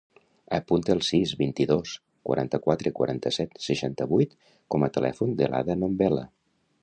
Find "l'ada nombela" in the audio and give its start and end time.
5.55-6.27